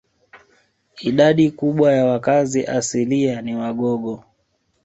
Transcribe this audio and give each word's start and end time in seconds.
Idadi 1.01 1.51
kubwa 1.51 1.93
ya 1.93 2.05
wakazi 2.05 2.65
asilia 2.65 3.41
ni 3.41 3.55
Wagogo 3.55 4.23